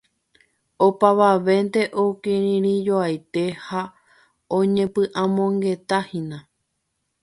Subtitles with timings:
[0.85, 3.81] Opavavénte okirirĩjoaite ha
[4.57, 6.37] oñepy'amongetáhína.